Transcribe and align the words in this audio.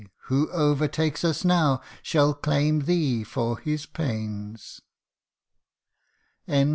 who 0.23 0.49
overtakes 0.49 1.23
us 1.23 1.45
now, 1.45 1.79
shall 2.01 2.33
claim 2.33 2.85
thee 2.85 3.23
for 3.23 3.59
his 3.59 3.85
pains 3.85 4.81